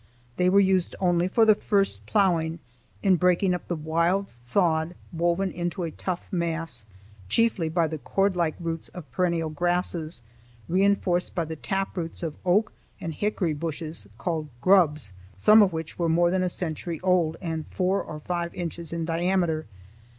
[0.37, 2.57] They were used only for the first ploughing,
[3.03, 6.87] in breaking up the wild sod woven into a tough mass,
[7.29, 10.23] chiefly by the cordlike roots of perennial grasses,
[10.67, 15.99] reinforced by the tap roots of oak and hickory bushes, called "grubs," some of which
[15.99, 19.67] were more than a century old and four or five inches in diameter.